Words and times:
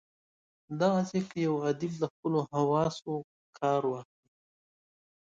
دغسي 0.79 1.19
که 1.29 1.35
یو 1.47 1.55
ادیب 1.69 1.93
له 2.01 2.07
خپلو 2.13 2.39
حواسو 2.51 3.13
کار 3.57 3.81
واخلي. 3.91 4.29